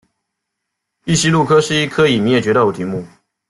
[1.05, 3.05] 异鼷鹿科是一科已灭绝的偶蹄目。